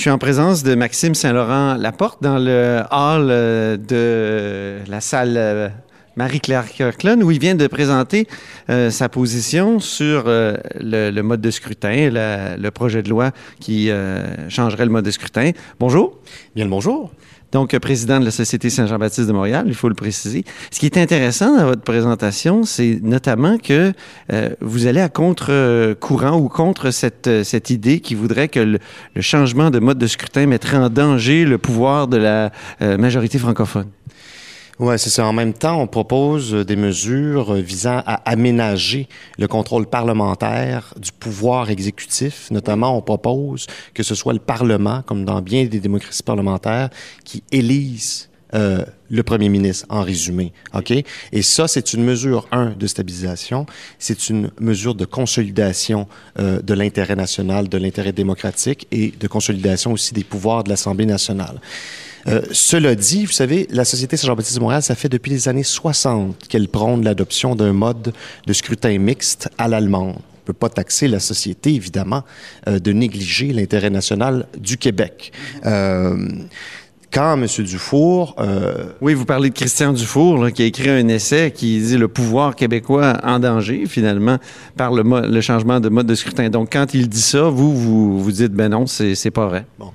[0.00, 5.34] Je suis en présence de Maxime Saint-Laurent Laporte dans le hall euh, de la salle
[5.36, 5.68] euh,
[6.16, 8.26] Marie-Claire Kirkland, où il vient de présenter
[8.68, 13.90] euh, sa position sur le, mode de scrutin, le projet de loi qui
[14.48, 15.52] changerait le mode de scrutin.
[15.78, 16.18] Bonjour.
[16.54, 17.10] Bien le bonjour
[17.52, 20.44] donc président de la Société Saint-Jean-Baptiste de Montréal, il faut le préciser.
[20.70, 23.92] Ce qui est intéressant dans votre présentation, c'est notamment que
[24.32, 28.78] euh, vous allez à contre-courant ou contre cette, euh, cette idée qui voudrait que le,
[29.20, 32.52] changement de mode de scrutin mettrait en danger le pouvoir de la
[32.82, 33.88] euh, majorité francophone.
[34.82, 35.26] Oui, c'est ça.
[35.26, 41.68] En même temps, on propose des mesures visant à aménager le contrôle parlementaire du pouvoir
[41.68, 42.50] exécutif.
[42.50, 46.88] Notamment, on propose que ce soit le Parlement, comme dans bien des démocraties parlementaires,
[47.24, 50.54] qui élise euh, le premier ministre, en résumé.
[50.72, 50.92] OK?
[50.92, 53.66] Et ça, c'est une mesure, un, de stabilisation,
[53.98, 56.08] c'est une mesure de consolidation
[56.38, 61.06] euh, de l'intérêt national, de l'intérêt démocratique et de consolidation aussi des pouvoirs de l'Assemblée
[61.06, 61.60] nationale.
[62.26, 65.62] Euh, cela dit, vous savez, la Société Saint-Jean-Baptiste de Montréal, ça fait depuis les années
[65.62, 68.12] 60 qu'elle prône l'adoption d'un mode
[68.46, 70.16] de scrutin mixte à l'allemande.
[70.16, 72.24] On ne peut pas taxer la société, évidemment,
[72.68, 75.32] euh, de négliger l'intérêt national du Québec.
[75.66, 76.28] Euh,
[77.12, 77.46] quand M.
[77.64, 78.36] Dufour...
[79.00, 82.54] Oui, vous parlez de Christian Dufour, qui a écrit un essai qui dit le pouvoir
[82.54, 84.38] québécois en danger, finalement,
[84.76, 86.50] par le, le changement de mode de scrutin.
[86.50, 89.66] Donc, quand il dit ça, vous, vous, vous dites, ben non, c'est pas vrai.
[89.76, 89.90] Bon.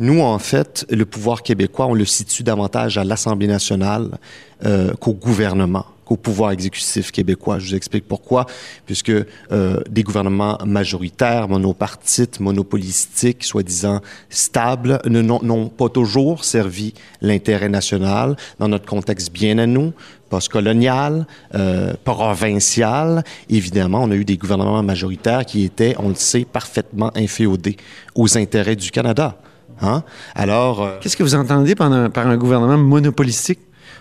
[0.00, 4.18] Nous, en fait, le pouvoir québécois, on le situe davantage à l'Assemblée nationale
[4.64, 7.58] euh, qu'au gouvernement qu'au pouvoir exécutif québécois.
[7.58, 8.46] Je vous explique pourquoi.
[8.86, 18.36] Puisque euh, des gouvernements majoritaires, monopartites, monopolistiques, soi-disant stables, n'ont pas toujours servi l'intérêt national
[18.58, 19.92] dans notre contexte bien à nous,
[20.30, 23.22] postcolonial, euh, provincial.
[23.50, 27.76] Évidemment, on a eu des gouvernements majoritaires qui étaient, on le sait, parfaitement inféodés
[28.14, 29.36] aux intérêts du Canada.
[29.80, 30.02] Hein?
[30.34, 30.82] Alors.
[30.82, 33.60] Euh, Qu'est-ce que vous entendez par un gouvernement monopolistique?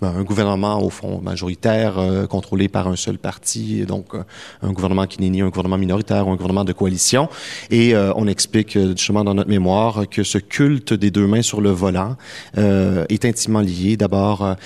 [0.00, 4.22] Un gouvernement, au fond, majoritaire, euh, contrôlé par un seul parti, donc euh,
[4.62, 7.28] un gouvernement qui n'est ni un gouvernement minoritaire ou un gouvernement de coalition.
[7.70, 11.70] Et on explique justement dans notre mémoire que ce culte des deux mains sur le
[11.70, 12.16] volant
[12.56, 14.56] est intimement lié d'abord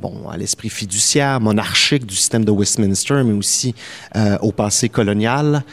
[0.00, 3.74] bon, à l'esprit fiduciaire, monarchique du système de Westminster, mais aussi
[4.40, 5.64] au passé colonial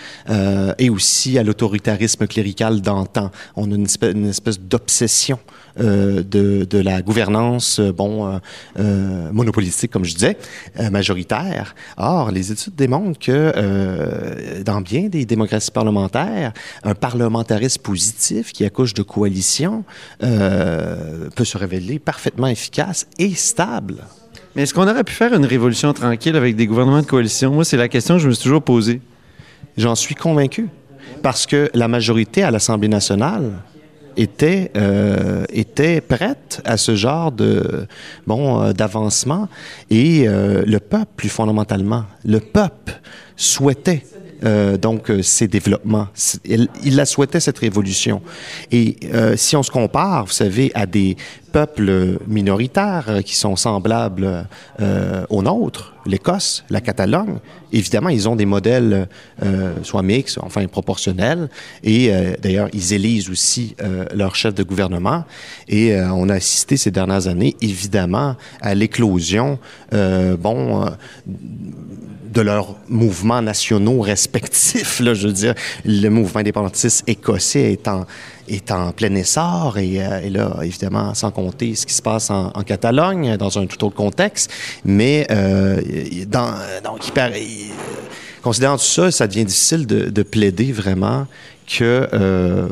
[0.78, 3.32] et aussi à l'autoritarisme clérical d'antan.
[3.56, 5.40] On a une espèce, d'obsession
[5.80, 8.40] euh, de, de, la gouvernance, euh, bon,
[8.78, 10.38] euh, euh, monopolistique, comme je disais,
[10.92, 11.76] majoritaire.
[11.98, 16.54] Or, les études démontrent que dans bien des démocraties parlementaires,
[16.84, 19.84] un parlementarisme positif qui accouche de coalition
[20.20, 23.98] peut se révéler parfaitement efficace et stable.
[24.56, 27.52] Mais est-ce qu'on aurait pu faire une révolution tranquille avec des gouvernements de coalition?
[27.52, 29.02] Moi, c'est la question que je me suis toujours posée.
[29.78, 30.70] J'en suis convaincu.
[31.22, 33.52] Parce que la majorité à l'Assemblée nationale
[34.20, 37.88] était, euh, était prête à ce genre de
[38.28, 39.48] bon euh, d'avancement
[39.90, 43.00] et euh, le peuple plus fondamentalement le peuple
[43.36, 44.04] souhaitait
[44.46, 46.08] euh, donc euh, ces développements.
[46.46, 48.22] Il, il, la souhaitait cette révolution.
[48.72, 51.18] Et euh, si on se compare, vous savez, à des
[51.52, 54.48] peuples minoritaires qui sont semblables
[55.30, 57.38] aux nôtres, l'Écosse, la Catalogne,
[57.72, 59.08] évidemment, ils ont des modèles
[59.84, 61.50] soit mixtes, enfin proportionnels,
[61.84, 62.12] et
[62.42, 63.76] d'ailleurs, ils élisent aussi
[64.14, 65.26] leur chef de gouvernement.
[65.68, 69.60] Et on a assisté ces dernières années, évidemment, à l'éclosion,
[69.92, 70.86] bon
[72.32, 75.02] de leurs mouvements nationaux respectifs.
[75.02, 78.06] Je veux dire, le mouvement indépendantiste écossais en,
[78.50, 82.30] est en plein essor et, euh, et, là, évidemment, sans compter ce qui se passe
[82.30, 84.52] en, Catalogne, dans un tout autre contexte.
[84.86, 85.82] Mais euh,
[86.84, 87.12] donc,
[88.42, 91.26] considérant tout ça, ça devient difficile de, de plaider vraiment
[91.68, 92.68] que euh,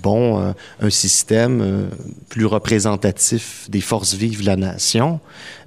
[0.00, 1.86] bon, euh, un système euh,
[2.28, 5.20] plus représentatif des forces vives de la nation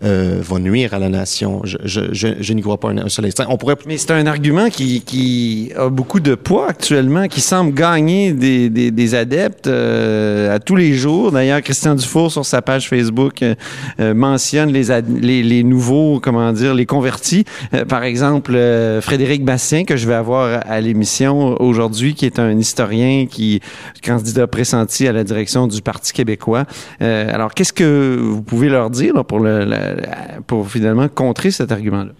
[0.03, 1.61] euh, va nuire à la nation.
[1.63, 2.01] Je, je,
[2.39, 3.45] je, n'y crois pas un, seul instant.
[3.49, 3.75] On pourrait...
[3.87, 8.69] Mais c'est un argument qui, qui, a beaucoup de poids actuellement, qui semble gagner des,
[8.69, 11.31] des, des adeptes à tous les jours.
[11.31, 13.43] D'ailleurs, Christian Dufour, sur sa page Facebook,
[13.99, 17.45] mentionne les, les, les, nouveaux, comment dire, les convertis.
[17.87, 18.53] par exemple,
[19.01, 23.61] Frédéric Bastien, que je vais avoir à l'émission aujourd'hui, qui est un historien qui,
[24.03, 26.65] quand candidat pressenti à la direction du Parti québécois.
[27.01, 29.45] Euh, alors, qu'est-ce que vous pouvez leur dire pour,
[30.47, 32.11] pour finalement contrer cet argument-là?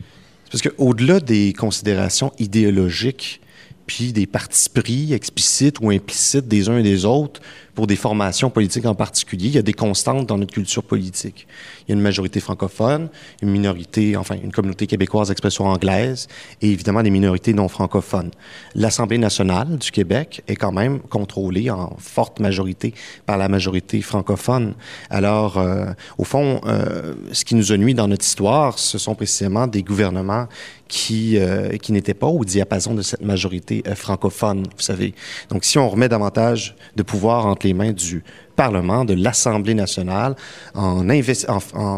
[0.52, 3.42] Parce qu'au-delà des considérations idéologiques,
[3.88, 7.42] puis des partis pris explicites ou implicites des uns et des autres,
[7.76, 9.48] pour des formations politiques en particulier.
[9.48, 11.46] Il y a des constantes dans notre culture politique.
[11.82, 13.10] Il y a une majorité francophone,
[13.42, 16.28] une minorité, enfin une communauté québécoise d'expression anglaise
[16.62, 18.32] et évidemment des minorités non francophones.
[18.74, 22.94] L'Assemblée nationale du Québec est quand même contrôlée en forte majorité
[23.26, 24.74] par la majorité francophone.
[25.10, 25.88] Alors, euh,
[26.18, 29.84] au fond, euh, ce qui nous a nuit dans notre histoire, ce sont précisément des
[29.84, 30.48] gouvernements
[30.88, 35.14] qui, euh, qui n'étaient pas au diapason de cette majorité euh, francophone, vous savez.
[35.50, 38.24] Donc, si on remet davantage de pouvoir entre mains du
[38.56, 40.36] Parlement, de l'Assemblée nationale,
[40.74, 41.04] en,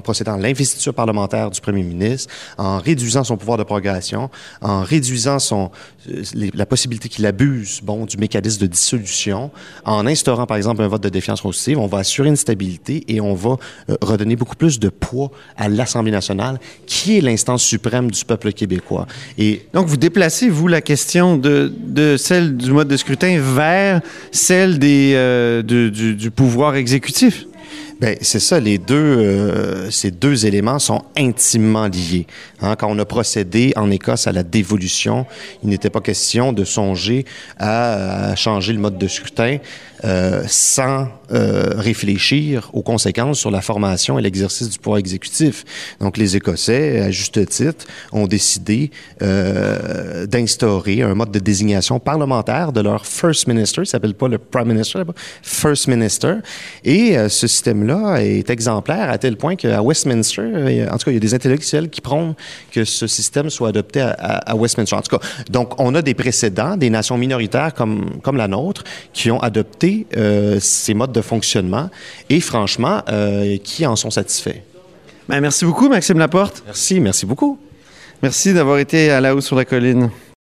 [0.01, 4.29] procédant à l'investiture parlementaire du premier ministre, en réduisant son pouvoir de progression,
[4.61, 6.23] en réduisant euh,
[6.53, 9.51] la possibilité qu'il abuse bon, du mécanisme de dissolution,
[9.85, 13.21] en instaurant par exemple un vote de défiance constitutive, on va assurer une stabilité et
[13.21, 13.57] on va
[13.89, 18.51] euh, redonner beaucoup plus de poids à l'Assemblée nationale, qui est l'instance suprême du peuple
[18.51, 19.05] québécois.
[19.37, 21.71] Et donc vous déplacez vous la question de,
[22.17, 24.01] celle du mode de scrutin vers
[24.31, 27.45] celle des, euh, du, du pouvoir pouvoir exécutif.
[27.99, 32.25] Ben, c'est ça, les deux, euh, ces deux éléments sont intimement liés.
[32.61, 35.25] Hein, quand on a procédé en Écosse à la dévolution,
[35.61, 37.25] il n'était pas question de songer
[37.59, 39.57] à, changer le mode de scrutin
[40.03, 45.65] euh, sans euh, réfléchir aux conséquences sur la formation et l'exercice du pouvoir exécutif.
[45.99, 48.91] Donc, les Écossais, à juste titre, ont décidé
[49.23, 54.37] euh, d'instaurer un mode de désignation parlementaire de leur First Minister, il s'appelle pas le
[54.37, 55.01] Prime Minister,
[55.41, 56.35] First Minister,
[56.83, 61.17] et ce système-là est exemplaire à tel point qu'à Westminster, en tout cas, il y
[61.17, 62.35] a des intellectuels qui prônent
[62.71, 64.95] que ce système soit adopté à, à, Westminster.
[64.95, 68.83] En tout cas, donc, on a des précédents, des nations minoritaires comme, comme la nôtre,
[69.13, 71.89] qui ont adopté euh, ces modes de fonctionnement
[72.29, 74.61] et, franchement, euh, qui en sont satisfaits.
[75.29, 76.63] Ben, merci beaucoup, Maxime Laporte.
[76.65, 77.59] Merci, merci beaucoup.
[78.23, 80.09] Merci d'avoir été à la haut sur la colline.